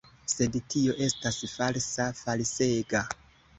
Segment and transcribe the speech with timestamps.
[0.31, 3.07] Sed tio estas falsa, falsega.